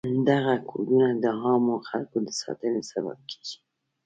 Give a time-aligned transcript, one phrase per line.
[0.29, 3.57] دغه کودونه د عامو خلکو د ساتنې سبب کیږي.